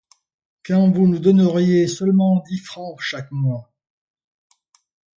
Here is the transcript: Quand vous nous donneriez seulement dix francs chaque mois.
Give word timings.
Quand 0.65 0.89
vous 0.89 1.05
nous 1.07 1.19
donneriez 1.19 1.87
seulement 1.87 2.43
dix 2.49 2.57
francs 2.57 2.97
chaque 2.99 3.31
mois. 3.31 3.71